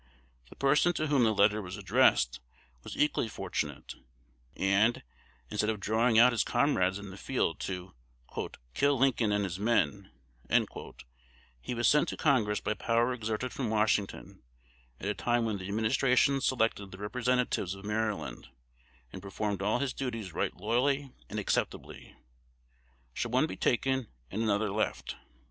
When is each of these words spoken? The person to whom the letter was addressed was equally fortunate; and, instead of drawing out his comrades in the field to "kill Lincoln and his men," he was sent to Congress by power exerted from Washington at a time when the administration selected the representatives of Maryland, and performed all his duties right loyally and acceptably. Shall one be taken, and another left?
The 0.49 0.55
person 0.55 0.93
to 0.93 1.05
whom 1.05 1.23
the 1.25 1.31
letter 1.31 1.61
was 1.61 1.77
addressed 1.77 2.39
was 2.83 2.97
equally 2.97 3.27
fortunate; 3.27 3.93
and, 4.57 5.03
instead 5.51 5.69
of 5.69 5.79
drawing 5.79 6.17
out 6.17 6.31
his 6.31 6.43
comrades 6.43 6.97
in 6.97 7.11
the 7.11 7.17
field 7.17 7.59
to 7.59 7.93
"kill 8.73 8.97
Lincoln 8.97 9.31
and 9.31 9.43
his 9.43 9.59
men," 9.59 10.09
he 11.59 11.75
was 11.75 11.87
sent 11.87 12.09
to 12.09 12.17
Congress 12.17 12.59
by 12.59 12.73
power 12.73 13.13
exerted 13.13 13.53
from 13.53 13.69
Washington 13.69 14.41
at 14.99 15.07
a 15.07 15.13
time 15.13 15.45
when 15.45 15.59
the 15.59 15.67
administration 15.67 16.41
selected 16.41 16.89
the 16.89 16.97
representatives 16.97 17.75
of 17.75 17.85
Maryland, 17.85 18.49
and 19.13 19.21
performed 19.21 19.61
all 19.61 19.77
his 19.77 19.93
duties 19.93 20.33
right 20.33 20.57
loyally 20.57 21.13
and 21.29 21.37
acceptably. 21.37 22.15
Shall 23.13 23.29
one 23.29 23.45
be 23.45 23.55
taken, 23.55 24.07
and 24.31 24.41
another 24.41 24.71
left? 24.71 25.15